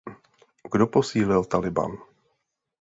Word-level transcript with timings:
Kdo 0.71 0.87
posílil 0.87 1.43
Talibán? 1.45 1.97